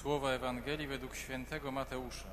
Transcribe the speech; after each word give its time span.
Słowa 0.00 0.30
Ewangelii 0.30 0.86
według 0.86 1.14
świętego 1.16 1.72
Mateusza. 1.72 2.28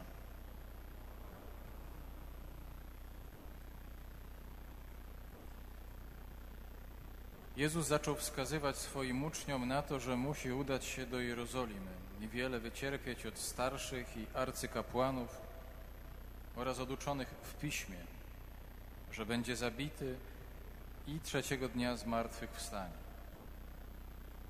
Jezus 7.58 7.88
zaczął 7.88 8.16
wskazywać 8.16 8.78
swoim 8.78 9.24
uczniom 9.24 9.68
na 9.68 9.82
to, 9.82 10.00
że 10.00 10.16
musi 10.16 10.52
udać 10.52 10.86
się 10.86 11.06
do 11.06 11.20
Jerozolimy 11.20 11.92
i 12.22 12.28
wiele 12.28 12.60
wycierpieć 12.60 13.26
od 13.26 13.40
starszych 13.40 14.18
i 14.18 14.28
arcykapłanów 14.34 15.42
oraz 16.56 16.80
od 16.80 16.92
uczonych 16.92 17.28
w 17.28 17.54
piśmie, 17.60 18.00
że 19.12 19.26
będzie 19.26 19.56
zabity 19.56 20.16
i 21.08 21.20
trzeciego 21.20 21.70
dnia 21.70 21.98
z 21.98 22.06
martwych 22.06 22.52
wstanie. 22.52 23.07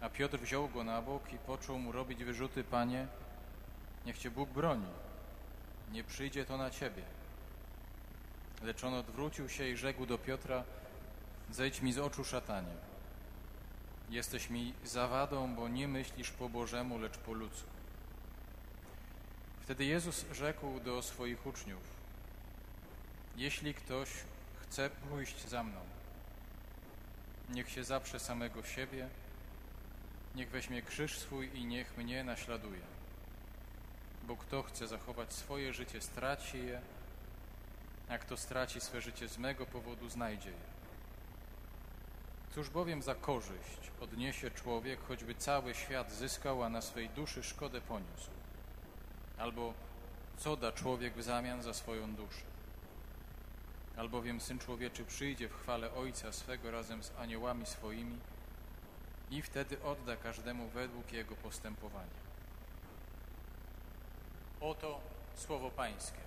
A 0.02 0.10
Piotr 0.10 0.38
wziął 0.40 0.70
go 0.70 0.84
na 0.84 1.02
bok 1.02 1.34
i 1.34 1.38
począł 1.38 1.80
mu 1.80 1.92
robić 1.92 2.24
wyrzuty, 2.24 2.64
Panie, 2.64 3.08
niech 4.06 4.18
Cię 4.18 4.32
Bóg 4.32 4.50
broni, 4.50 4.88
nie 5.92 6.04
przyjdzie 6.04 6.46
to 6.46 6.58
na 6.58 6.70
Ciebie. 6.70 7.04
Lecz 8.64 8.84
on 8.84 8.94
odwrócił 8.94 9.50
się 9.50 9.70
i 9.70 9.78
rzekł 9.78 10.06
do 10.06 10.18
Piotra, 10.18 10.64
zejdź 11.52 11.82
mi 11.82 11.94
z 11.94 12.00
oczu, 12.00 12.24
szatanie. 12.24 12.74
Jesteś 14.10 14.50
mi 14.50 14.74
zawadą, 14.84 15.56
bo 15.56 15.68
nie 15.68 15.88
myślisz 15.88 16.32
po 16.32 16.50
Bożemu, 16.50 16.98
lecz 16.98 17.18
po 17.18 17.34
ludzku. 17.34 17.70
Wtedy 19.62 19.86
Jezus 19.86 20.26
rzekł 20.32 20.80
do 20.80 21.02
swoich 21.02 21.46
uczniów, 21.46 21.84
jeśli 23.36 23.74
ktoś 23.74 24.10
chce 24.62 24.90
pójść 24.90 25.48
za 25.48 25.64
mną, 25.64 25.80
niech 27.50 27.70
się 27.70 27.84
zaprze 27.84 28.20
samego 28.20 28.64
siebie, 28.64 29.10
niech 30.38 30.50
weźmie 30.50 30.82
krzyż 30.82 31.18
swój 31.18 31.50
i 31.54 31.66
niech 31.66 31.98
mnie 31.98 32.24
naśladuje. 32.24 32.82
Bo 34.24 34.36
kto 34.36 34.64
chce 34.64 34.88
zachować 34.88 35.34
swoje 35.34 35.74
życie, 35.74 36.02
straci 36.02 36.66
je, 36.66 36.82
a 38.10 38.18
kto 38.18 38.38
straci 38.38 38.82
swe 38.82 39.02
życie 39.02 39.28
z 39.28 39.38
mego 39.38 39.66
powodu, 39.66 40.10
znajdzie 40.10 40.50
je. 40.50 40.68
Cóż 42.56 42.70
bowiem 42.70 43.02
za 43.02 43.16
korzyść 43.16 43.92
odniesie 44.02 44.52
człowiek, 44.52 45.00
choćby 45.08 45.36
cały 45.36 45.76
świat 45.76 46.12
zyskał, 46.12 46.64
a 46.64 46.70
na 46.70 46.82
swej 46.82 47.10
duszy 47.10 47.44
szkodę 47.44 47.82
poniósł? 47.82 48.30
Albo 49.38 49.74
co 50.38 50.58
da 50.58 50.72
człowiek 50.72 51.14
w 51.18 51.24
zamian 51.24 51.64
za 51.64 51.74
swoją 51.74 52.16
duszę? 52.16 52.46
Albowiem 53.96 54.42
Syn 54.42 54.60
Człowieczy 54.60 55.06
przyjdzie 55.06 55.50
w 55.50 55.56
chwale 55.56 55.94
Ojca 55.94 56.32
swego 56.32 56.72
razem 56.72 57.04
z 57.04 57.12
aniołami 57.18 57.66
swoimi 57.66 58.20
i 59.32 59.42
wtedy 59.42 59.84
odda 59.84 60.16
każdemu 60.16 60.68
według 60.68 61.14
jego 61.14 61.36
postępowania. 61.36 62.28
Oto 64.62 65.02
słowo 65.36 65.72
Pańskie. 65.72 66.27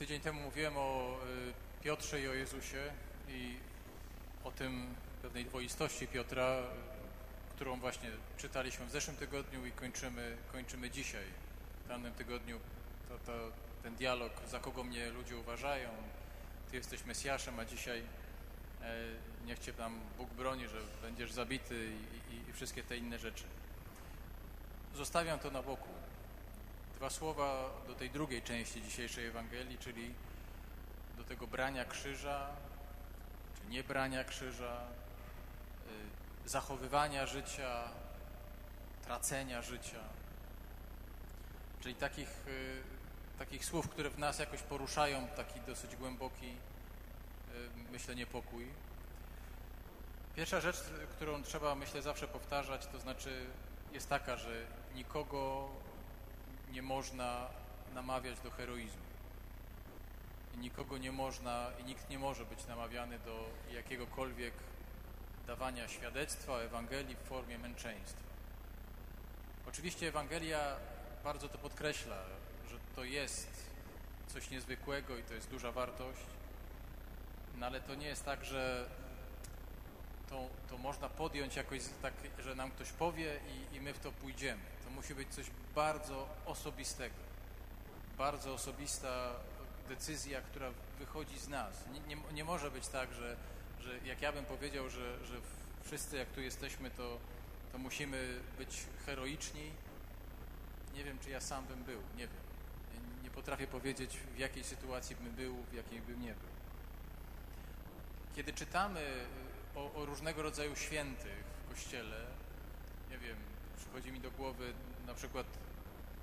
Tydzień 0.00 0.20
temu 0.20 0.40
mówiłem 0.40 0.76
o 0.76 1.16
y, 1.80 1.82
Piotrze 1.82 2.20
i 2.20 2.28
o 2.28 2.34
Jezusie 2.34 2.92
i 3.28 3.56
o 4.44 4.52
tym 4.52 4.94
pewnej 5.22 5.44
dwoistości 5.44 6.06
Piotra, 6.06 6.62
którą 7.50 7.80
właśnie 7.80 8.10
czytaliśmy 8.36 8.86
w 8.86 8.90
zeszłym 8.90 9.16
tygodniu 9.16 9.66
i 9.66 9.72
kończymy, 9.72 10.36
kończymy 10.52 10.90
dzisiaj. 10.90 11.24
W 11.84 11.88
danym 11.88 12.12
tygodniu 12.12 12.60
to, 13.08 13.18
to, 13.18 13.32
ten 13.82 13.96
dialog, 13.96 14.32
za 14.48 14.58
kogo 14.60 14.84
mnie 14.84 15.10
ludzie 15.10 15.36
uważają, 15.36 15.88
Ty 16.70 16.76
jesteś 16.76 17.04
Mesjaszem, 17.04 17.58
a 17.58 17.64
dzisiaj 17.64 18.02
e, 18.82 18.94
niech 19.46 19.58
Cię 19.58 19.72
tam 19.72 20.00
Bóg 20.18 20.30
broni, 20.30 20.68
że 20.68 20.78
będziesz 21.02 21.32
zabity 21.32 21.92
i, 22.30 22.34
i, 22.34 22.50
i 22.50 22.52
wszystkie 22.52 22.82
te 22.82 22.96
inne 22.96 23.18
rzeczy. 23.18 23.44
Zostawiam 24.94 25.38
to 25.38 25.50
na 25.50 25.62
boku 25.62 25.88
dwa 27.00 27.10
słowa 27.10 27.70
do 27.86 27.94
tej 27.94 28.10
drugiej 28.10 28.42
części 28.42 28.82
dzisiejszej 28.82 29.26
Ewangelii, 29.26 29.78
czyli 29.78 30.14
do 31.16 31.24
tego 31.24 31.46
brania 31.46 31.84
krzyża, 31.84 32.46
czy 33.56 33.70
nie 33.70 33.84
brania 33.84 34.24
krzyża, 34.24 34.80
y, 36.44 36.48
zachowywania 36.48 37.26
życia, 37.26 37.88
tracenia 39.04 39.62
życia. 39.62 40.00
Czyli 41.80 41.94
takich, 41.94 42.28
y, 42.48 42.82
takich 43.38 43.64
słów, 43.64 43.88
które 43.88 44.10
w 44.10 44.18
nas 44.18 44.38
jakoś 44.38 44.62
poruszają 44.62 45.28
taki 45.28 45.60
dosyć 45.60 45.96
głęboki, 45.96 46.48
y, 46.50 47.92
myślę, 47.92 48.14
niepokój. 48.14 48.66
Pierwsza 50.36 50.60
rzecz, 50.60 50.76
którą 51.10 51.42
trzeba, 51.42 51.74
myślę, 51.74 52.02
zawsze 52.02 52.28
powtarzać, 52.28 52.86
to 52.86 52.98
znaczy 52.98 53.46
jest 53.92 54.08
taka, 54.08 54.36
że 54.36 54.66
nikogo 54.94 55.68
nie 56.72 56.82
można 56.82 57.46
namawiać 57.94 58.40
do 58.40 58.50
heroizmu. 58.50 59.10
I 60.54 60.58
nikogo 60.58 60.98
nie 60.98 61.12
można 61.12 61.70
i 61.80 61.84
nikt 61.84 62.10
nie 62.10 62.18
może 62.18 62.44
być 62.44 62.66
namawiany 62.66 63.18
do 63.18 63.48
jakiegokolwiek 63.74 64.54
dawania 65.46 65.88
świadectwa 65.88 66.58
Ewangelii 66.58 67.16
w 67.16 67.28
formie 67.28 67.58
męczeństwa. 67.58 68.20
Oczywiście 69.68 70.08
Ewangelia 70.08 70.76
bardzo 71.24 71.48
to 71.48 71.58
podkreśla, 71.58 72.16
że 72.70 72.76
to 72.96 73.04
jest 73.04 73.70
coś 74.26 74.50
niezwykłego 74.50 75.18
i 75.18 75.22
to 75.22 75.34
jest 75.34 75.50
duża 75.50 75.72
wartość, 75.72 76.20
no 77.58 77.66
ale 77.66 77.80
to 77.80 77.94
nie 77.94 78.06
jest 78.06 78.24
tak, 78.24 78.44
że 78.44 78.88
to, 80.30 80.48
to 80.70 80.78
można 80.78 81.08
podjąć 81.08 81.56
jakoś 81.56 81.80
tak, 82.02 82.14
że 82.38 82.54
nam 82.54 82.70
ktoś 82.70 82.92
powie 82.92 83.40
i, 83.72 83.76
i 83.76 83.80
my 83.80 83.94
w 83.94 83.98
to 83.98 84.12
pójdziemy. 84.12 84.62
Musi 85.00 85.14
być 85.14 85.28
coś 85.28 85.46
bardzo 85.74 86.28
osobistego, 86.46 87.14
bardzo 88.18 88.54
osobista 88.54 89.32
decyzja, 89.88 90.42
która 90.42 90.70
wychodzi 90.98 91.38
z 91.38 91.48
nas. 91.48 91.84
Nie, 91.92 92.16
nie, 92.16 92.22
nie 92.32 92.44
może 92.44 92.70
być 92.70 92.88
tak, 92.88 93.12
że, 93.12 93.36
że 93.80 93.98
jak 93.98 94.22
ja 94.22 94.32
bym 94.32 94.44
powiedział, 94.44 94.90
że, 94.90 95.26
że 95.26 95.34
wszyscy 95.84 96.16
jak 96.16 96.28
tu 96.28 96.40
jesteśmy, 96.40 96.90
to, 96.90 97.18
to 97.72 97.78
musimy 97.78 98.40
być 98.58 98.84
heroiczni. 99.06 99.70
Nie 100.94 101.04
wiem, 101.04 101.18
czy 101.18 101.30
ja 101.30 101.40
sam 101.40 101.66
bym 101.66 101.84
był, 101.84 102.00
nie 102.16 102.26
wiem. 102.26 102.42
Nie, 102.94 103.22
nie 103.24 103.30
potrafię 103.30 103.66
powiedzieć, 103.66 104.16
w 104.34 104.38
jakiej 104.38 104.64
sytuacji 104.64 105.16
bym 105.16 105.32
był, 105.32 105.56
w 105.70 105.74
jakiej 105.74 106.00
bym 106.00 106.22
nie 106.22 106.34
był. 106.34 106.50
Kiedy 108.36 108.52
czytamy 108.52 109.26
o, 109.74 109.94
o 109.94 110.04
różnego 110.04 110.42
rodzaju 110.42 110.76
świętych 110.76 111.44
w 111.66 111.70
Kościele, 111.70 112.26
nie 113.10 113.18
wiem, 113.18 113.36
przychodzi 113.76 114.12
mi 114.12 114.20
do 114.20 114.30
głowy 114.30 114.72
na 115.06 115.14
przykład 115.14 115.46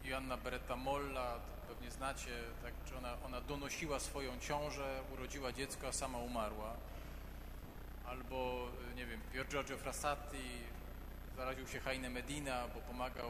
Joanna 0.04 0.38
Beretta 0.38 0.76
Molla, 0.76 1.40
pewnie 1.68 1.92
znacie, 1.92 2.32
tak, 2.64 2.74
czy 2.90 2.98
ona, 2.98 3.14
ona 3.26 3.42
donosiła 3.42 4.00
swoją 4.00 4.40
ciążę, 4.40 5.02
urodziła 5.14 5.52
dziecko, 5.52 5.88
a 5.88 5.92
sama 5.92 6.18
umarła. 6.18 6.74
Albo, 8.08 8.68
nie 8.96 9.06
wiem, 9.06 9.22
Pier 9.34 9.48
Giorgio 9.48 9.78
Frassati 9.78 10.48
zaraził 11.38 11.68
się 11.68 11.80
Heine 11.80 12.10
Medina, 12.10 12.64
bo 12.76 12.82
pomagał 12.82 13.30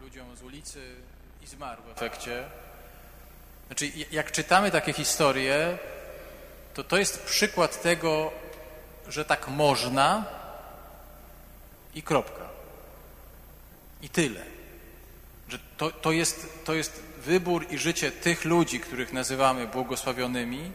ludziom 0.00 0.36
z 0.36 0.42
ulicy 0.42 0.94
i 1.42 1.46
zmarł 1.46 1.82
w 1.82 1.88
efekcie. 1.88 2.44
Znaczy, 3.66 3.86
jak 4.10 4.32
czytamy 4.32 4.70
takie 4.70 4.92
historie, 4.92 5.78
to 6.74 6.84
to 6.84 6.96
jest 6.96 7.24
przykład 7.24 7.82
tego, 7.82 8.32
że 9.08 9.24
tak 9.24 9.48
można 9.48 10.24
i 11.94 12.02
kropka. 12.02 12.48
I 14.02 14.08
tyle. 14.08 14.55
Że 15.48 15.58
to, 15.76 15.90
to, 15.90 16.12
jest, 16.12 16.64
to 16.64 16.74
jest 16.74 17.02
wybór 17.18 17.66
i 17.70 17.78
życie 17.78 18.10
tych 18.10 18.44
ludzi, 18.44 18.80
których 18.80 19.12
nazywamy 19.12 19.66
błogosławionymi, 19.66 20.72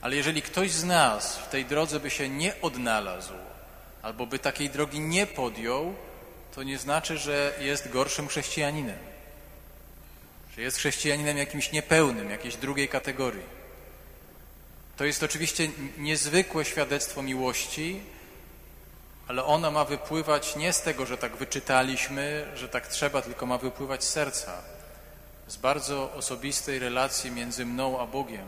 ale 0.00 0.16
jeżeli 0.16 0.42
ktoś 0.42 0.70
z 0.70 0.84
nas 0.84 1.38
w 1.38 1.48
tej 1.48 1.64
drodze 1.64 2.00
by 2.00 2.10
się 2.10 2.28
nie 2.28 2.60
odnalazł, 2.60 3.34
albo 4.02 4.26
by 4.26 4.38
takiej 4.38 4.70
drogi 4.70 5.00
nie 5.00 5.26
podjął, 5.26 5.94
to 6.54 6.62
nie 6.62 6.78
znaczy, 6.78 7.18
że 7.18 7.52
jest 7.60 7.90
gorszym 7.90 8.28
chrześcijaninem. 8.28 8.98
Że 10.56 10.62
jest 10.62 10.76
chrześcijaninem 10.76 11.36
jakimś 11.36 11.72
niepełnym, 11.72 12.30
jakiejś 12.30 12.56
drugiej 12.56 12.88
kategorii. 12.88 13.56
To 14.96 15.04
jest 15.04 15.22
oczywiście 15.22 15.68
niezwykłe 15.98 16.64
świadectwo 16.64 17.22
miłości, 17.22 18.00
ale 19.28 19.44
ono 19.44 19.70
ma 19.70 19.84
wypływać 19.84 20.56
nie 20.56 20.72
z 20.72 20.82
tego, 20.82 21.06
że 21.06 21.18
tak 21.18 21.36
wyczytaliśmy, 21.36 22.46
że 22.54 22.68
tak 22.68 22.86
trzeba, 22.86 23.22
tylko 23.22 23.46
ma 23.46 23.58
wypływać 23.58 24.04
z 24.04 24.10
serca, 24.10 24.52
z 25.46 25.56
bardzo 25.56 26.12
osobistej 26.12 26.78
relacji 26.78 27.30
między 27.30 27.66
mną 27.66 28.00
a 28.00 28.06
Bogiem, 28.06 28.46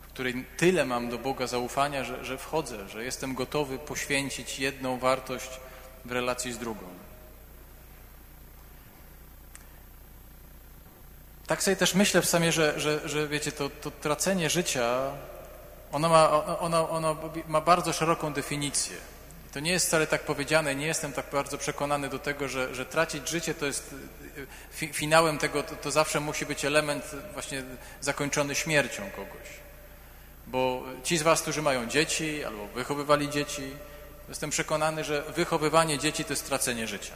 w 0.00 0.06
której 0.06 0.46
tyle 0.56 0.84
mam 0.84 1.08
do 1.08 1.18
Boga 1.18 1.46
zaufania, 1.46 2.04
że, 2.04 2.24
że 2.24 2.38
wchodzę, 2.38 2.88
że 2.88 3.04
jestem 3.04 3.34
gotowy 3.34 3.78
poświęcić 3.78 4.58
jedną 4.58 4.98
wartość 4.98 5.50
w 6.04 6.12
relacji 6.12 6.52
z 6.52 6.58
drugą. 6.58 6.86
Tak 11.46 11.62
sobie 11.62 11.76
też 11.76 11.94
myślę 11.94 12.22
w 12.22 12.26
samie, 12.26 12.52
że, 12.52 12.80
że, 12.80 13.08
że 13.08 13.28
wiecie, 13.28 13.52
to, 13.52 13.70
to 13.70 13.90
tracenie 13.90 14.50
życia, 14.50 15.10
ono 15.92 16.08
ma, 16.08 16.30
ono, 16.58 16.90
ono 16.90 17.16
ma 17.48 17.60
bardzo 17.60 17.92
szeroką 17.92 18.32
definicję. 18.32 18.96
To 19.52 19.60
nie 19.60 19.72
jest 19.72 19.86
wcale 19.86 20.06
tak 20.06 20.22
powiedziane, 20.22 20.74
nie 20.74 20.86
jestem 20.86 21.12
tak 21.12 21.26
bardzo 21.32 21.58
przekonany 21.58 22.08
do 22.08 22.18
tego, 22.18 22.48
że, 22.48 22.74
że 22.74 22.86
tracić 22.86 23.28
życie 23.28 23.54
to 23.54 23.66
jest 23.66 23.94
fi, 24.72 24.88
finałem 24.92 25.38
tego, 25.38 25.62
to, 25.62 25.76
to 25.76 25.90
zawsze 25.90 26.20
musi 26.20 26.46
być 26.46 26.64
element 26.64 27.04
właśnie 27.32 27.62
zakończony 28.00 28.54
śmiercią 28.54 29.10
kogoś. 29.10 29.48
Bo 30.46 30.82
ci 31.04 31.18
z 31.18 31.22
was, 31.22 31.42
którzy 31.42 31.62
mają 31.62 31.86
dzieci 31.86 32.44
albo 32.44 32.66
wychowywali 32.66 33.30
dzieci, 33.30 33.62
jestem 34.28 34.50
przekonany, 34.50 35.04
że 35.04 35.22
wychowywanie 35.22 35.98
dzieci 35.98 36.24
to 36.24 36.32
jest 36.32 36.46
tracenie 36.46 36.86
życia. 36.86 37.14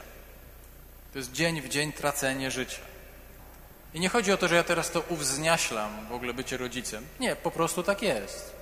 To 1.13 1.19
jest 1.19 1.31
dzień 1.31 1.61
w 1.61 1.69
dzień 1.69 1.93
tracenie 1.93 2.51
życia. 2.51 2.81
I 3.93 3.99
nie 3.99 4.09
chodzi 4.09 4.31
o 4.31 4.37
to, 4.37 4.47
że 4.47 4.55
ja 4.55 4.63
teraz 4.63 4.91
to 4.91 5.03
uwzniaślam 5.09 6.07
w 6.09 6.11
ogóle 6.11 6.33
bycie 6.33 6.57
rodzicem. 6.57 7.05
Nie, 7.19 7.35
po 7.35 7.51
prostu 7.51 7.83
tak 7.83 8.01
jest. 8.01 8.55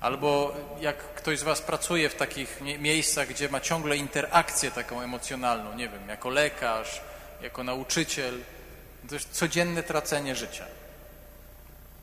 Albo 0.00 0.54
jak 0.80 1.14
ktoś 1.14 1.38
z 1.38 1.42
Was 1.42 1.62
pracuje 1.62 2.08
w 2.08 2.14
takich 2.14 2.60
miejscach, 2.60 3.28
gdzie 3.28 3.48
ma 3.48 3.60
ciągle 3.60 3.96
interakcję 3.96 4.70
taką 4.70 5.00
emocjonalną, 5.00 5.74
nie 5.74 5.88
wiem, 5.88 6.08
jako 6.08 6.28
lekarz, 6.28 7.00
jako 7.42 7.64
nauczyciel, 7.64 8.40
to 9.08 9.14
jest 9.14 9.32
codzienne 9.32 9.82
tracenie 9.82 10.36
życia. 10.36 10.64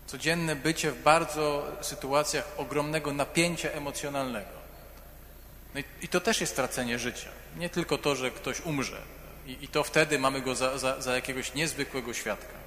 Codzienne 0.05 0.55
bycie 0.55 0.91
w 0.91 1.01
bardzo 1.01 1.71
sytuacjach 1.81 2.51
ogromnego 2.57 3.13
napięcia 3.13 3.69
emocjonalnego. 3.69 4.55
No 5.73 5.79
i, 5.79 5.83
i 6.01 6.07
to 6.07 6.21
też 6.21 6.41
jest 6.41 6.55
tracenie 6.55 6.99
życia. 6.99 7.29
Nie 7.57 7.69
tylko 7.69 7.97
to, 7.97 8.15
że 8.15 8.31
ktoś 8.31 8.61
umrze, 8.61 9.01
i, 9.45 9.57
i 9.61 9.67
to 9.67 9.83
wtedy 9.83 10.19
mamy 10.19 10.41
go 10.41 10.55
za, 10.55 10.77
za, 10.77 11.01
za 11.01 11.15
jakiegoś 11.15 11.53
niezwykłego 11.53 12.13
świadka. 12.13 12.64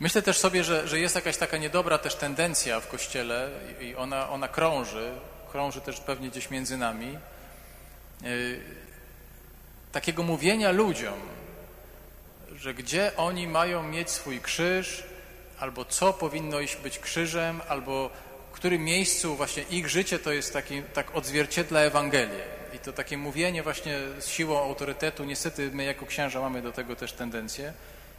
Myślę 0.00 0.22
też 0.22 0.38
sobie, 0.38 0.64
że, 0.64 0.88
że 0.88 0.98
jest 0.98 1.14
jakaś 1.14 1.36
taka 1.36 1.56
niedobra 1.56 1.98
też 1.98 2.14
tendencja 2.14 2.80
w 2.80 2.88
Kościele 2.88 3.50
i 3.80 3.94
ona, 3.94 4.30
ona 4.30 4.48
krąży, 4.48 5.12
krąży 5.50 5.80
też 5.80 6.00
pewnie 6.00 6.30
gdzieś 6.30 6.50
między 6.50 6.76
nami, 6.76 7.18
yy, 8.22 8.60
takiego 9.92 10.22
mówienia 10.22 10.70
ludziom, 10.70 11.20
że 12.56 12.74
gdzie 12.74 13.12
oni 13.16 13.48
mają 13.48 13.82
mieć 13.82 14.10
swój 14.10 14.40
krzyż, 14.40 15.04
albo 15.58 15.84
co 15.84 16.12
powinno 16.12 16.60
iść 16.60 16.76
być 16.76 16.98
krzyżem, 16.98 17.60
albo 17.68 18.10
w 18.50 18.52
którym 18.52 18.82
miejscu 18.82 19.36
właśnie 19.36 19.62
ich 19.62 19.88
życie 19.88 20.18
to 20.18 20.32
jest 20.32 20.52
taki, 20.52 20.82
tak 20.82 21.16
odzwierciedla 21.16 21.80
Ewangelię. 21.80 22.44
I 22.74 22.78
to 22.78 22.92
takie 22.92 23.18
mówienie 23.18 23.62
właśnie 23.62 23.98
z 24.18 24.28
siłą 24.28 24.58
autorytetu, 24.62 25.24
niestety 25.24 25.70
my 25.72 25.84
jako 25.84 26.06
księża 26.06 26.40
mamy 26.40 26.62
do 26.62 26.72
tego 26.72 26.96
też 26.96 27.12
tendencję. 27.12 27.72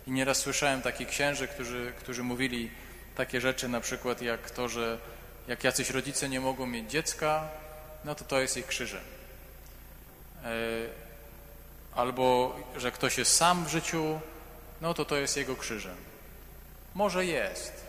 I 0.07 0.11
nieraz 0.11 0.37
słyszałem 0.37 0.81
takich 0.81 1.07
księży, 1.07 1.47
którzy, 1.47 1.93
którzy 1.99 2.23
mówili 2.23 2.71
takie 3.15 3.41
rzeczy 3.41 3.67
na 3.69 3.81
przykład 3.81 4.21
jak 4.21 4.51
to, 4.51 4.69
że 4.69 4.97
jak 5.47 5.63
jacyś 5.63 5.89
rodzice 5.89 6.29
nie 6.29 6.39
mogą 6.39 6.67
mieć 6.67 6.91
dziecka, 6.91 7.49
no 8.05 8.15
to 8.15 8.23
to 8.23 8.41
jest 8.41 8.57
ich 8.57 8.67
krzyżem. 8.67 9.01
E, 10.43 10.47
albo, 11.95 12.55
że 12.77 12.91
ktoś 12.91 13.17
jest 13.17 13.35
sam 13.35 13.65
w 13.65 13.69
życiu, 13.69 14.19
no 14.81 14.93
to 14.93 15.05
to 15.05 15.17
jest 15.17 15.37
jego 15.37 15.55
krzyżem. 15.55 15.95
Może 16.95 17.25
jest. 17.25 17.85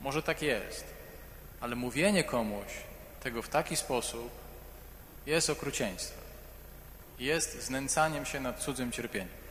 Może 0.00 0.22
tak 0.22 0.42
jest. 0.42 0.84
Ale 1.60 1.76
mówienie 1.76 2.24
komuś 2.24 2.66
tego 3.22 3.42
w 3.42 3.48
taki 3.48 3.76
sposób, 3.76 4.30
jest 5.26 5.50
okrucieństwem. 5.50 6.24
Jest 7.18 7.62
znęcaniem 7.62 8.26
się 8.26 8.40
nad 8.40 8.58
cudzym 8.58 8.92
cierpieniem 8.92 9.43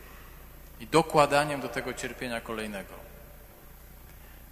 i 0.84 0.88
dokładaniem 0.88 1.62
do 1.62 1.70
tego 1.70 1.94
cierpienia 1.94 2.42
kolejnego. 2.42 2.94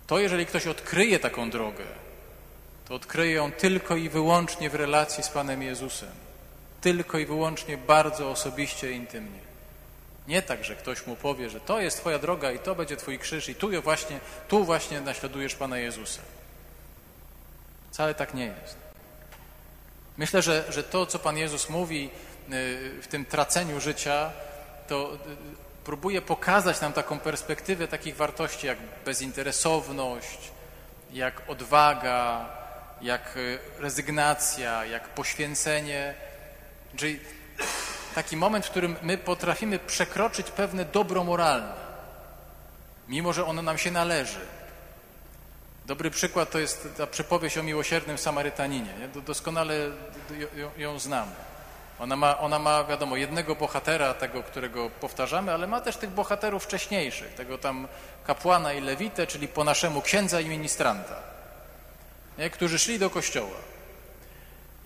To 0.07 0.19
jeżeli 0.19 0.45
ktoś 0.45 0.67
odkryje 0.67 1.19
taką 1.19 1.49
drogę, 1.49 1.83
to 2.87 2.95
odkryje 2.95 3.33
ją 3.33 3.51
tylko 3.51 3.95
i 3.95 4.09
wyłącznie 4.09 4.69
w 4.69 4.75
relacji 4.75 5.23
z 5.23 5.29
Panem 5.29 5.61
Jezusem. 5.61 6.09
Tylko 6.81 7.17
i 7.17 7.25
wyłącznie 7.25 7.77
bardzo 7.77 8.31
osobiście 8.31 8.91
i 8.91 8.95
intymnie. 8.95 9.39
Nie 10.27 10.41
tak, 10.41 10.63
że 10.63 10.75
ktoś 10.75 11.07
mu 11.07 11.15
powie, 11.15 11.49
że 11.49 11.59
to 11.59 11.81
jest 11.81 11.97
Twoja 11.97 12.19
droga 12.19 12.51
i 12.51 12.59
to 12.59 12.75
będzie 12.75 12.97
Twój 12.97 13.19
krzyż 13.19 13.49
i 13.49 13.55
tu 13.55 13.81
właśnie, 13.81 14.19
tu 14.47 14.63
właśnie 14.63 15.01
naśladujesz 15.01 15.55
Pana 15.55 15.77
Jezusa. 15.77 16.21
Wcale 17.91 18.15
tak 18.15 18.33
nie 18.33 18.45
jest. 18.45 18.77
Myślę, 20.17 20.41
że, 20.41 20.63
że 20.69 20.83
to, 20.83 21.05
co 21.05 21.19
Pan 21.19 21.37
Jezus 21.37 21.69
mówi 21.69 22.09
y, 22.53 23.01
w 23.01 23.07
tym 23.07 23.25
traceniu 23.25 23.79
życia, 23.79 24.31
to 24.87 25.13
y, 25.13 25.17
próbuje 25.83 26.21
pokazać 26.21 26.81
nam 26.81 26.93
taką 26.93 27.19
perspektywę 27.19 27.87
takich 27.87 28.15
wartości 28.15 28.67
jak 28.67 28.77
bezinteresowność, 29.05 30.51
jak 31.13 31.49
odwaga, 31.49 32.49
jak 33.01 33.37
y, 33.37 33.59
rezygnacja, 33.79 34.85
jak 34.85 35.09
poświęcenie. 35.09 36.13
Czyli 36.95 37.19
taki 38.15 38.37
moment, 38.37 38.65
w 38.65 38.69
którym 38.69 38.95
my 39.01 39.17
potrafimy 39.17 39.79
przekroczyć 39.79 40.51
pewne 40.51 40.85
dobro 40.85 41.23
moralne, 41.23 41.73
mimo 43.07 43.33
że 43.33 43.45
ono 43.45 43.61
nam 43.61 43.77
się 43.77 43.91
należy 43.91 44.39
Dobry 45.85 46.11
przykład 46.11 46.51
to 46.51 46.59
jest 46.59 46.87
ta 46.97 47.07
przypowieść 47.07 47.57
o 47.57 47.63
miłosiernym 47.63 48.17
Samarytaninie. 48.17 48.93
Nie? 48.99 49.21
Doskonale 49.21 49.75
ją, 50.55 50.71
ją 50.77 50.99
znam. 50.99 51.27
Ona 52.01 52.15
ma, 52.15 52.37
ona 52.39 52.59
ma, 52.59 52.83
wiadomo, 52.83 53.15
jednego 53.15 53.55
bohatera, 53.55 54.13
tego, 54.13 54.43
którego 54.43 54.89
powtarzamy, 54.89 55.53
ale 55.53 55.67
ma 55.67 55.81
też 55.81 55.97
tych 55.97 56.09
bohaterów 56.09 56.63
wcześniejszych, 56.63 57.33
tego 57.33 57.57
tam 57.57 57.87
kapłana 58.25 58.73
i 58.73 58.81
lewitę, 58.81 59.27
czyli 59.27 59.47
po 59.47 59.63
naszemu 59.63 60.01
księdza 60.01 60.39
i 60.39 60.49
ministranta, 60.49 61.15
nie? 62.37 62.49
którzy 62.49 62.79
szli 62.79 62.99
do 62.99 63.09
kościoła. 63.09 63.57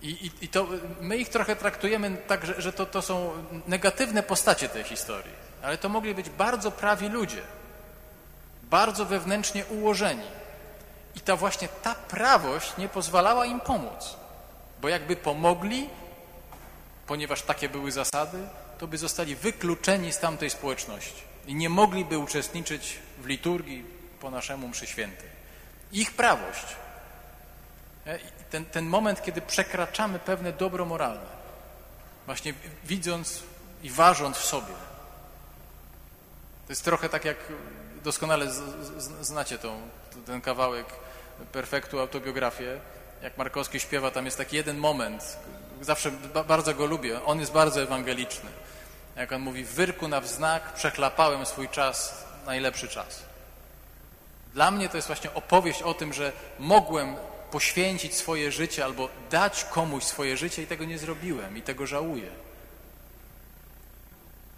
I, 0.02 0.08
i, 0.08 0.44
I, 0.44 0.48
to 0.48 0.66
my 1.00 1.16
ich 1.16 1.28
trochę 1.28 1.56
traktujemy 1.56 2.16
tak, 2.26 2.46
że, 2.46 2.62
że 2.62 2.72
to, 2.72 2.86
to 2.86 3.02
są 3.02 3.32
negatywne 3.66 4.22
postacie 4.22 4.68
tej 4.68 4.84
historii, 4.84 5.34
ale 5.62 5.78
to 5.78 5.88
mogli 5.88 6.14
być 6.14 6.30
bardzo 6.30 6.70
prawi 6.70 7.08
ludzie, 7.08 7.42
bardzo 8.62 9.04
wewnętrznie 9.04 9.66
ułożeni 9.66 10.26
i 11.14 11.20
ta 11.20 11.36
właśnie 11.36 11.68
ta 11.82 11.94
prawość 11.94 12.76
nie 12.78 12.88
pozwalała 12.88 13.46
im 13.46 13.60
pomóc. 13.60 14.16
Bo 14.80 14.88
jakby 14.88 15.16
pomogli, 15.16 15.88
ponieważ 17.06 17.42
takie 17.42 17.68
były 17.68 17.92
zasady, 17.92 18.38
to 18.78 18.86
by 18.86 18.98
zostali 18.98 19.36
wykluczeni 19.36 20.12
z 20.12 20.18
tamtej 20.18 20.50
społeczności 20.50 21.22
i 21.46 21.54
nie 21.54 21.68
mogliby 21.68 22.18
uczestniczyć 22.18 22.98
w 23.18 23.26
liturgii 23.26 23.84
po 24.20 24.30
naszemu 24.30 24.68
mszy 24.68 24.86
świętej. 24.86 25.28
Ich 25.92 26.12
prawość, 26.12 26.66
e, 28.06 28.18
ten, 28.50 28.64
ten 28.64 28.86
moment, 28.86 29.22
kiedy 29.22 29.40
przekraczamy 29.40 30.18
pewne 30.18 30.52
dobro 30.52 30.84
moralne, 30.84 31.36
właśnie 32.26 32.54
widząc 32.84 33.42
i 33.82 33.90
ważąc 33.90 34.36
w 34.36 34.44
sobie. 34.44 34.74
To 36.66 36.72
jest 36.72 36.84
trochę 36.84 37.08
tak 37.08 37.24
jak 37.24 37.36
doskonale 38.04 38.46
znacie 39.20 39.58
tą, 39.58 39.80
ten 40.26 40.40
kawałek 40.40 40.86
perfektu 41.52 42.00
autobiografię, 42.00 42.80
jak 43.22 43.38
Markowski 43.38 43.80
śpiewa, 43.80 44.10
tam 44.10 44.24
jest 44.24 44.38
taki 44.38 44.56
jeden 44.56 44.78
moment, 44.78 45.38
zawsze 45.80 46.10
bardzo 46.48 46.74
go 46.74 46.86
lubię, 46.86 47.24
on 47.24 47.40
jest 47.40 47.52
bardzo 47.52 47.82
ewangeliczny. 47.82 48.50
Jak 49.16 49.32
on 49.32 49.40
mówi, 49.40 49.64
w 49.64 49.74
wyrku 49.74 50.08
na 50.08 50.20
wznak 50.20 50.72
przechlapałem 50.72 51.46
swój 51.46 51.68
czas, 51.68 52.24
najlepszy 52.46 52.88
czas. 52.88 53.22
Dla 54.54 54.70
mnie 54.70 54.88
to 54.88 54.96
jest 54.96 55.06
właśnie 55.06 55.34
opowieść 55.34 55.82
o 55.82 55.94
tym, 55.94 56.12
że 56.12 56.32
mogłem 56.58 57.16
poświęcić 57.50 58.14
swoje 58.14 58.52
życie 58.52 58.84
albo 58.84 59.08
dać 59.30 59.64
komuś 59.64 60.04
swoje 60.04 60.36
życie 60.36 60.62
i 60.62 60.66
tego 60.66 60.84
nie 60.84 60.98
zrobiłem 60.98 61.56
i 61.56 61.62
tego 61.62 61.86
żałuję. 61.86 62.30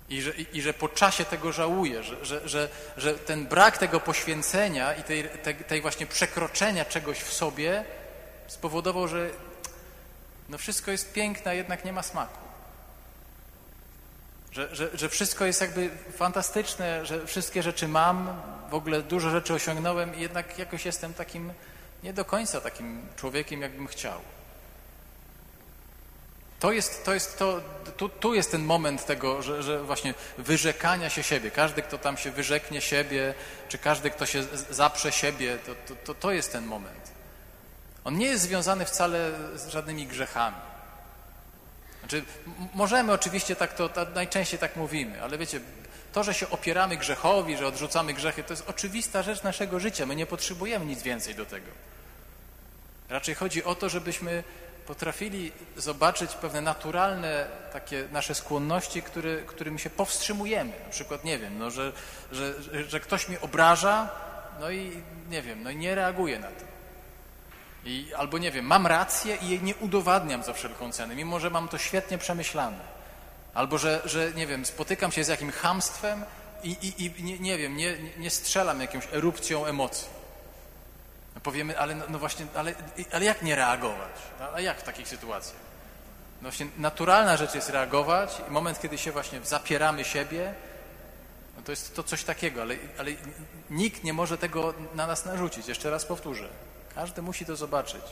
I 0.08 0.22
że, 0.22 0.30
i, 0.30 0.62
że 0.62 0.74
po 0.74 0.88
czasie 0.88 1.24
tego 1.24 1.52
żałuję, 1.52 2.02
że, 2.02 2.24
że, 2.24 2.48
że, 2.48 2.68
że 2.96 3.14
ten 3.14 3.46
brak 3.46 3.78
tego 3.78 4.00
poświęcenia 4.00 4.94
i 4.94 5.02
tej, 5.02 5.28
tej, 5.28 5.54
tej 5.54 5.80
właśnie 5.80 6.06
przekroczenia 6.06 6.84
czegoś 6.84 7.18
w 7.18 7.32
sobie 7.32 7.84
spowodował, 8.46 9.08
że 9.08 9.30
no 10.48 10.58
wszystko 10.58 10.90
jest 10.90 11.12
piękne, 11.12 11.50
a 11.50 11.54
jednak 11.54 11.84
nie 11.84 11.92
ma 11.92 12.02
smaku. 12.02 12.38
Że, 14.52 14.76
że, 14.76 14.90
że 14.94 15.08
wszystko 15.08 15.44
jest 15.44 15.60
jakby 15.60 15.90
fantastyczne, 16.16 17.06
że 17.06 17.26
wszystkie 17.26 17.62
rzeczy 17.62 17.88
mam, 17.88 18.42
w 18.70 18.74
ogóle 18.74 19.02
dużo 19.02 19.30
rzeczy 19.30 19.54
osiągnąłem 19.54 20.16
i 20.16 20.20
jednak 20.20 20.58
jakoś 20.58 20.84
jestem 20.86 21.14
takim 21.14 21.52
nie 22.02 22.12
do 22.12 22.24
końca 22.24 22.60
takim 22.60 23.02
człowiekiem, 23.16 23.60
jakbym 23.62 23.86
chciał. 23.86 24.20
To 26.60 26.72
jest, 26.72 27.04
to 27.04 27.14
jest 27.14 27.38
to, 27.38 27.60
tu, 27.96 28.08
tu 28.08 28.34
jest 28.34 28.50
ten 28.50 28.64
moment 28.64 29.06
tego, 29.06 29.42
że, 29.42 29.62
że 29.62 29.82
właśnie 29.82 30.14
wyrzekania 30.38 31.10
się 31.10 31.22
siebie. 31.22 31.50
Każdy, 31.50 31.82
kto 31.82 31.98
tam 31.98 32.16
się 32.16 32.30
wyrzeknie 32.30 32.80
siebie, 32.80 33.34
czy 33.68 33.78
każdy, 33.78 34.10
kto 34.10 34.26
się 34.26 34.42
zaprze 34.70 35.12
siebie, 35.12 35.58
to, 35.66 35.74
to, 35.74 36.00
to, 36.04 36.14
to 36.14 36.32
jest 36.32 36.52
ten 36.52 36.66
moment. 36.66 37.17
On 38.04 38.18
nie 38.18 38.26
jest 38.26 38.42
związany 38.42 38.84
wcale 38.84 39.30
z 39.54 39.68
żadnymi 39.68 40.06
grzechami. 40.06 40.56
Znaczy, 42.00 42.24
możemy 42.74 43.12
oczywiście 43.12 43.56
tak 43.56 43.72
to, 43.72 43.88
to, 43.88 44.06
najczęściej 44.14 44.60
tak 44.60 44.76
mówimy, 44.76 45.22
ale 45.22 45.38
wiecie, 45.38 45.60
to, 46.12 46.24
że 46.24 46.34
się 46.34 46.50
opieramy 46.50 46.96
grzechowi, 46.96 47.56
że 47.56 47.66
odrzucamy 47.66 48.14
grzechy, 48.14 48.44
to 48.44 48.52
jest 48.52 48.68
oczywista 48.68 49.22
rzecz 49.22 49.42
naszego 49.42 49.80
życia. 49.80 50.06
My 50.06 50.16
nie 50.16 50.26
potrzebujemy 50.26 50.86
nic 50.86 51.02
więcej 51.02 51.34
do 51.34 51.46
tego. 51.46 51.70
Raczej 53.08 53.34
chodzi 53.34 53.64
o 53.64 53.74
to, 53.74 53.88
żebyśmy 53.88 54.44
potrafili 54.86 55.52
zobaczyć 55.76 56.34
pewne 56.34 56.60
naturalne 56.60 57.46
takie 57.72 58.08
nasze 58.12 58.34
skłonności, 58.34 59.02
który, 59.02 59.44
którymi 59.46 59.78
się 59.78 59.90
powstrzymujemy. 59.90 60.72
Na 60.84 60.90
przykład, 60.90 61.24
nie 61.24 61.38
wiem, 61.38 61.58
no, 61.58 61.70
że, 61.70 61.92
że, 62.32 62.54
że 62.88 63.00
ktoś 63.00 63.28
mnie 63.28 63.40
obraża, 63.40 64.10
no 64.60 64.70
i 64.70 65.02
nie 65.28 65.42
wiem, 65.42 65.62
no 65.62 65.70
i 65.70 65.76
nie 65.76 65.94
reaguję 65.94 66.38
na 66.38 66.48
to. 66.48 66.77
I, 67.84 68.14
albo 68.16 68.38
nie 68.38 68.50
wiem, 68.50 68.64
mam 68.64 68.86
rację 68.86 69.36
i 69.36 69.48
jej 69.48 69.62
nie 69.62 69.76
udowadniam 69.76 70.42
za 70.42 70.52
wszelką 70.52 70.92
cenę, 70.92 71.14
mimo 71.14 71.40
że 71.40 71.50
mam 71.50 71.68
to 71.68 71.78
świetnie 71.78 72.18
przemyślane. 72.18 72.98
Albo 73.54 73.78
że, 73.78 74.02
że 74.04 74.32
nie 74.32 74.46
wiem, 74.46 74.64
spotykam 74.64 75.12
się 75.12 75.24
z 75.24 75.28
jakimś 75.28 75.54
hamstwem 75.54 76.24
i, 76.62 76.70
i, 76.70 77.06
i 77.06 77.24
nie, 77.24 77.38
nie 77.38 77.58
wiem, 77.58 77.76
nie, 77.76 77.96
nie 78.18 78.30
strzelam 78.30 78.80
jakąś 78.80 79.08
erupcją 79.12 79.66
emocji. 79.66 80.08
No 81.34 81.40
powiemy, 81.40 81.78
ale 81.78 81.94
no, 81.94 82.04
no 82.08 82.18
właśnie, 82.18 82.46
ale, 82.54 82.74
ale 83.12 83.24
jak 83.24 83.42
nie 83.42 83.56
reagować? 83.56 84.12
No, 84.40 84.46
a 84.54 84.60
jak 84.60 84.80
w 84.80 84.82
takich 84.82 85.08
sytuacjach? 85.08 85.68
No 86.42 86.48
właśnie 86.48 86.66
naturalna 86.78 87.36
rzecz 87.36 87.54
jest 87.54 87.70
reagować 87.70 88.42
i 88.48 88.50
moment, 88.50 88.80
kiedy 88.80 88.98
się 88.98 89.12
właśnie 89.12 89.40
zapieramy 89.44 90.04
siebie, 90.04 90.54
no 91.56 91.62
to 91.62 91.72
jest 91.72 91.96
to 91.96 92.02
coś 92.02 92.24
takiego, 92.24 92.62
ale, 92.62 92.74
ale 92.98 93.10
nikt 93.70 94.04
nie 94.04 94.12
może 94.12 94.38
tego 94.38 94.74
na 94.94 95.06
nas 95.06 95.24
narzucić. 95.24 95.68
Jeszcze 95.68 95.90
raz 95.90 96.04
powtórzę. 96.04 96.48
Każdy 96.98 97.22
musi 97.22 97.46
to 97.46 97.56
zobaczyć. 97.56 98.02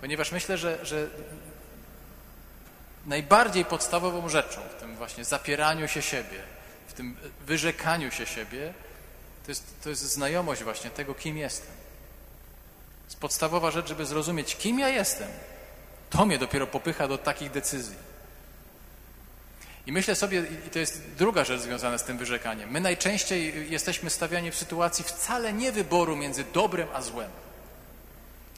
Ponieważ 0.00 0.32
myślę, 0.32 0.58
że, 0.58 0.86
że 0.86 1.06
najbardziej 3.06 3.64
podstawową 3.64 4.28
rzeczą 4.28 4.60
w 4.76 4.80
tym 4.80 4.96
właśnie 4.96 5.24
zapieraniu 5.24 5.88
się 5.88 6.02
siebie, 6.02 6.42
w 6.88 6.92
tym 6.92 7.16
wyrzekaniu 7.46 8.10
się 8.10 8.26
siebie, 8.26 8.74
to 9.44 9.50
jest, 9.50 9.82
to 9.82 9.88
jest 9.88 10.02
znajomość 10.02 10.62
właśnie 10.62 10.90
tego, 10.90 11.14
kim 11.14 11.36
jestem 11.36 11.72
jest 13.04 13.20
podstawowa 13.20 13.70
rzecz, 13.70 13.88
żeby 13.88 14.06
zrozumieć, 14.06 14.56
kim 14.56 14.78
ja 14.78 14.88
jestem. 14.88 15.28
To 16.10 16.26
mnie 16.26 16.38
dopiero 16.38 16.66
popycha 16.66 17.08
do 17.08 17.18
takich 17.18 17.50
decyzji. 17.50 17.96
I 19.86 19.92
myślę 19.92 20.14
sobie, 20.14 20.44
i 20.66 20.70
to 20.70 20.78
jest 20.78 21.02
druga 21.18 21.44
rzecz 21.44 21.60
związana 21.60 21.98
z 21.98 22.04
tym 22.04 22.18
wyrzekaniem, 22.18 22.70
my 22.70 22.80
najczęściej 22.80 23.70
jesteśmy 23.70 24.10
stawiani 24.10 24.50
w 24.50 24.56
sytuacji 24.56 25.04
wcale 25.04 25.52
nie 25.52 25.72
wyboru 25.72 26.16
między 26.16 26.44
dobrem 26.44 26.88
a 26.94 27.02
złem. 27.02 27.30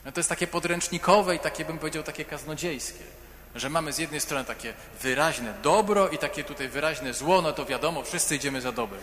No 0.05 0.11
to 0.11 0.19
jest 0.19 0.29
takie 0.29 0.47
podręcznikowe 0.47 1.35
i 1.35 1.39
takie, 1.39 1.65
bym 1.65 1.77
powiedział, 1.77 2.03
takie 2.03 2.25
kaznodziejskie, 2.25 3.03
że 3.55 3.69
mamy 3.69 3.93
z 3.93 3.97
jednej 3.97 4.21
strony 4.21 4.45
takie 4.45 4.73
wyraźne 5.01 5.53
dobro 5.63 6.09
i 6.09 6.17
takie 6.17 6.43
tutaj 6.43 6.69
wyraźne 6.69 7.13
zło, 7.13 7.41
no 7.41 7.53
to 7.53 7.65
wiadomo, 7.65 8.03
wszyscy 8.03 8.35
idziemy 8.35 8.61
za 8.61 8.71
dobrem. 8.71 9.01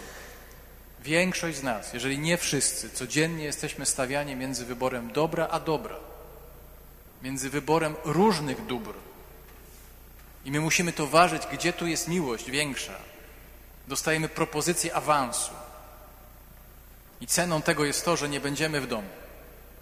Większość 1.01 1.59
z 1.59 1.63
nas, 1.63 1.93
jeżeli 1.93 2.19
nie 2.19 2.37
wszyscy, 2.37 2.91
codziennie 2.91 3.45
jesteśmy 3.45 3.87
stawiani 3.87 4.37
między 4.37 4.65
wyborem 4.65 5.13
dobra 5.13 5.49
a 5.51 5.61
dobra, 5.61 5.97
między 7.23 7.51
wyborem 7.51 7.95
różnych 8.05 8.67
dóbr. 8.67 8.95
I 10.45 10.51
my 10.51 10.61
musimy 10.61 10.93
to 10.93 11.07
ważyć, 11.07 11.43
gdzie 11.53 11.73
tu 11.73 11.87
jest 11.87 12.09
miłość 12.09 12.51
większa. 12.51 12.93
Dostajemy 13.89 14.29
propozycję 14.29 14.95
awansu. 14.95 15.53
I 17.21 17.27
ceną 17.27 17.63
tego 17.63 17.85
jest 17.85 18.05
to, 18.05 18.17
że 18.17 18.29
nie 18.29 18.41
będziemy 18.41 18.81
w 18.81 18.87
domu, 18.87 19.09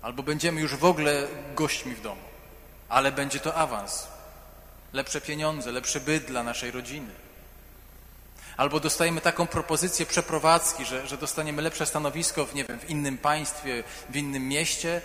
albo 0.09 0.23
będziemy 0.23 0.61
już 0.61 0.77
w 0.77 0.85
ogóle 0.85 1.29
gośćmi 1.55 1.95
w 1.95 2.00
domu, 2.00 2.21
ale 2.88 3.12
będzie 3.12 3.41
to 3.41 3.55
awans. 3.55 4.09
Lepsze 4.93 5.21
pieniądze, 5.21 5.73
lepszy 5.73 6.00
byt 6.00 6.25
dla 6.25 6.43
naszej 6.43 6.71
rodziny 6.71 7.11
Albo 8.57 8.81
dostajemy 8.81 9.21
taką 9.21 9.47
propozycję 9.47 10.07
przeprowadzki, 10.07 10.85
że, 10.85 11.07
że 11.07 11.19
dostaniemy 11.19 11.62
lepsze 11.62 11.87
stanowisko 11.87 12.47
w, 12.47 12.55
nie 12.55 12.65
wiem, 12.65 12.79
w 12.79 12.91
innym 12.91 13.19
państwie, 13.19 13.85
w 14.11 14.17
innym 14.17 14.49
mieście, 14.49 15.00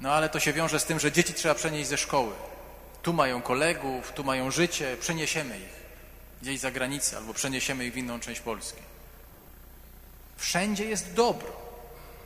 no 0.00 0.12
ale 0.12 0.28
to 0.28 0.40
się 0.40 0.52
wiąże 0.52 0.80
z 0.80 0.84
tym, 0.84 1.00
że 1.00 1.12
dzieci 1.12 1.34
trzeba 1.34 1.54
przenieść 1.54 1.88
ze 1.88 1.98
szkoły. 1.98 2.32
Tu 3.02 3.12
mają 3.12 3.42
kolegów, 3.42 4.12
tu 4.12 4.24
mają 4.24 4.50
życie, 4.50 4.96
przeniesiemy 5.00 5.58
ich 5.58 5.76
gdzieś 6.42 6.60
za 6.60 6.70
granicę 6.70 7.16
albo 7.16 7.34
przeniesiemy 7.34 7.84
ich 7.84 7.92
w 7.92 7.96
inną 7.96 8.20
część 8.20 8.40
Polski. 8.40 8.82
Wszędzie 10.36 10.84
jest 10.84 11.14
dobro. 11.14 11.65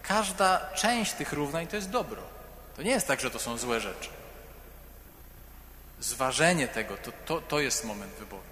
Każda 0.03 0.71
część 0.75 1.13
tych 1.13 1.33
równań 1.33 1.67
to 1.67 1.77
jest 1.77 1.91
dobro. 1.91 2.23
To 2.77 2.83
nie 2.83 2.91
jest 2.91 3.07
tak, 3.07 3.21
że 3.21 3.31
to 3.31 3.39
są 3.39 3.59
złe 3.59 3.81
rzeczy. 3.81 4.11
Zważenie 6.01 6.69
tego, 6.69 6.97
to, 6.97 7.13
to, 7.27 7.41
to 7.41 7.61
jest 7.61 7.85
moment 7.85 8.13
wyboru. 8.13 8.43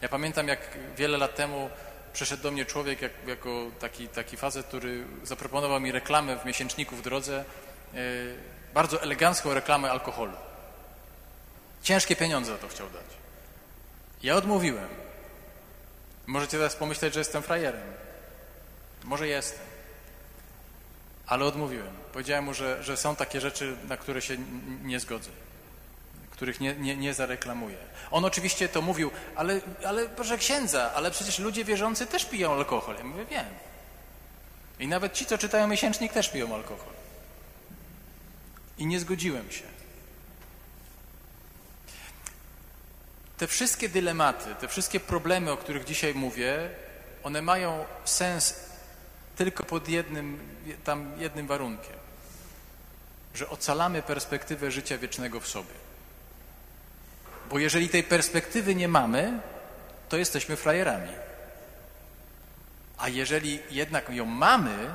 Ja 0.00 0.08
pamiętam, 0.08 0.48
jak 0.48 0.60
wiele 0.96 1.18
lat 1.18 1.34
temu 1.34 1.70
przyszedł 2.12 2.42
do 2.42 2.50
mnie 2.50 2.64
człowiek 2.66 3.02
jak, 3.02 3.12
jako 3.26 3.66
taki, 3.80 4.08
taki 4.08 4.36
facet, 4.36 4.66
który 4.66 5.04
zaproponował 5.22 5.80
mi 5.80 5.92
reklamę 5.92 6.36
w 6.36 6.44
miesięczniku 6.44 6.96
w 6.96 7.02
drodze, 7.02 7.44
yy, 7.94 8.00
bardzo 8.74 9.02
elegancką 9.02 9.54
reklamę 9.54 9.90
alkoholu. 9.90 10.36
Ciężkie 11.82 12.16
pieniądze 12.16 12.52
za 12.52 12.58
to 12.58 12.68
chciał 12.68 12.90
dać. 12.90 13.04
Ja 14.22 14.34
odmówiłem. 14.34 14.88
Możecie 16.26 16.56
teraz 16.56 16.76
pomyśleć, 16.76 17.14
że 17.14 17.20
jestem 17.20 17.42
frajerem. 17.42 17.82
Może 19.04 19.28
jestem. 19.28 19.69
Ale 21.30 21.44
odmówiłem. 21.44 21.92
Powiedziałem 22.12 22.44
mu, 22.44 22.54
że, 22.54 22.82
że 22.82 22.96
są 22.96 23.16
takie 23.16 23.40
rzeczy, 23.40 23.76
na 23.88 23.96
które 23.96 24.22
się 24.22 24.36
nie 24.82 25.00
zgodzę 25.00 25.30
których 26.40 26.60
nie, 26.60 26.74
nie, 26.74 26.96
nie 26.96 27.14
zareklamuje. 27.14 27.76
On 28.10 28.24
oczywiście 28.24 28.68
to 28.68 28.82
mówił, 28.82 29.10
ale, 29.36 29.60
ale 29.86 30.08
proszę 30.08 30.38
księdza, 30.38 30.92
ale 30.94 31.10
przecież 31.10 31.38
ludzie 31.38 31.64
wierzący 31.64 32.06
też 32.06 32.24
piją 32.24 32.52
alkohol. 32.52 32.96
Ja 32.98 33.04
mówię, 33.04 33.24
wiem. 33.24 33.46
I 34.78 34.88
nawet 34.88 35.12
ci, 35.12 35.26
co 35.26 35.38
czytają 35.38 35.68
miesięcznik, 35.68 36.12
też 36.12 36.28
piją 36.28 36.54
alkohol. 36.54 36.92
I 38.78 38.86
nie 38.86 39.00
zgodziłem 39.00 39.50
się. 39.50 39.62
Te 43.38 43.46
wszystkie 43.46 43.88
dylematy, 43.88 44.54
te 44.54 44.68
wszystkie 44.68 45.00
problemy, 45.00 45.52
o 45.52 45.56
których 45.56 45.84
dzisiaj 45.84 46.14
mówię, 46.14 46.70
one 47.22 47.42
mają 47.42 47.84
sens 48.04 48.69
tylko 49.40 49.64
pod 49.64 49.88
jednym, 49.88 50.38
tam 50.84 51.12
jednym 51.20 51.46
warunkiem, 51.46 51.96
że 53.34 53.48
ocalamy 53.48 54.02
perspektywę 54.02 54.70
życia 54.70 54.98
wiecznego 54.98 55.40
w 55.40 55.48
sobie. 55.48 55.74
Bo 57.50 57.58
jeżeli 57.58 57.88
tej 57.88 58.02
perspektywy 58.02 58.74
nie 58.74 58.88
mamy, 58.88 59.40
to 60.08 60.16
jesteśmy 60.16 60.56
frajerami. 60.56 61.12
A 62.98 63.08
jeżeli 63.08 63.58
jednak 63.70 64.10
ją 64.10 64.24
mamy, 64.24 64.90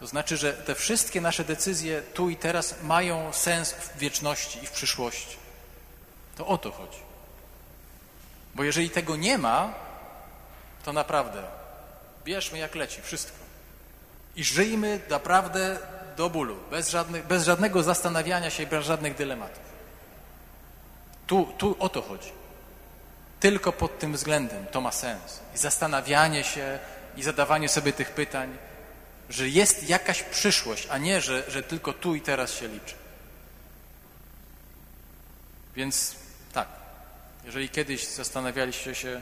to 0.00 0.06
znaczy, 0.06 0.36
że 0.36 0.52
te 0.52 0.74
wszystkie 0.74 1.20
nasze 1.20 1.44
decyzje 1.44 2.02
tu 2.02 2.30
i 2.30 2.36
teraz 2.36 2.82
mają 2.82 3.32
sens 3.32 3.72
w 3.72 3.98
wieczności 3.98 4.64
i 4.64 4.66
w 4.66 4.70
przyszłości. 4.70 5.36
To 6.36 6.46
o 6.46 6.58
to 6.58 6.72
chodzi. 6.72 6.98
Bo 8.54 8.64
jeżeli 8.64 8.90
tego 8.90 9.16
nie 9.16 9.38
ma, 9.38 9.74
to 10.84 10.92
naprawdę 10.92 11.42
bierzmy 12.24 12.58
jak 12.58 12.74
leci 12.74 13.02
wszystko. 13.02 13.45
I 14.36 14.44
żyjmy 14.44 15.00
naprawdę 15.10 15.78
do 16.16 16.30
bólu, 16.30 16.56
bez, 16.70 16.90
żadnych, 16.90 17.26
bez 17.26 17.44
żadnego 17.44 17.82
zastanawiania 17.82 18.50
się 18.50 18.66
bez 18.66 18.86
żadnych 18.86 19.16
dylematów. 19.16 19.62
Tu, 21.26 21.52
tu 21.58 21.76
o 21.78 21.88
to 21.88 22.02
chodzi. 22.02 22.32
Tylko 23.40 23.72
pod 23.72 23.98
tym 23.98 24.12
względem 24.12 24.66
to 24.66 24.80
ma 24.80 24.92
sens. 24.92 25.40
I 25.54 25.58
zastanawianie 25.58 26.44
się 26.44 26.78
i 27.16 27.22
zadawanie 27.22 27.68
sobie 27.68 27.92
tych 27.92 28.10
pytań, 28.10 28.56
że 29.30 29.48
jest 29.48 29.88
jakaś 29.88 30.22
przyszłość, 30.22 30.88
a 30.90 30.98
nie, 30.98 31.20
że, 31.20 31.50
że 31.50 31.62
tylko 31.62 31.92
tu 31.92 32.14
i 32.14 32.20
teraz 32.20 32.54
się 32.54 32.68
liczy. 32.68 32.94
Więc 35.76 36.16
tak, 36.52 36.68
jeżeli 37.44 37.68
kiedyś 37.68 38.06
zastanawialiście 38.06 38.94
się, 38.94 39.20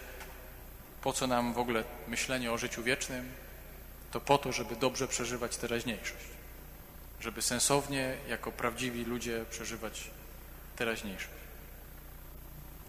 po 1.02 1.12
co 1.12 1.26
nam 1.26 1.52
w 1.52 1.58
ogóle 1.58 1.84
myślenie 2.08 2.52
o 2.52 2.58
życiu 2.58 2.82
wiecznym, 2.82 3.43
to 4.14 4.20
po 4.20 4.38
to, 4.38 4.52
żeby 4.52 4.76
dobrze 4.76 5.08
przeżywać 5.08 5.56
teraźniejszość. 5.56 6.24
Żeby 7.20 7.42
sensownie, 7.42 8.16
jako 8.28 8.52
prawdziwi 8.52 9.04
ludzie, 9.04 9.44
przeżywać 9.50 10.10
teraźniejszość. 10.76 11.43